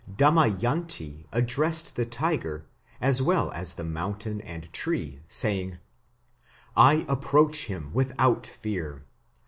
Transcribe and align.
Damayanti 0.11 1.27
addressed 1.31 1.95
the 1.95 2.07
tiger, 2.07 2.65
as 2.99 3.21
well 3.21 3.51
as 3.51 3.75
the 3.75 3.83
mountain 3.83 4.41
and 4.41 4.73
tree, 4.73 5.21
saying: 5.29 5.77
I 6.75 7.05
approach 7.07 7.65
him 7.67 7.93
without 7.93 8.47
fear. 8.47 9.05